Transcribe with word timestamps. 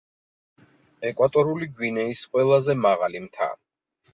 ეკვატორული 1.09 1.69
გვინეის 1.75 2.25
ყველაზე 2.33 2.77
მაღალი 2.89 3.23
მთა. 3.29 3.53